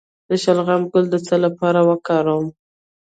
[0.29, 2.45] د شلغم ګل د څه لپاره وکاروم؟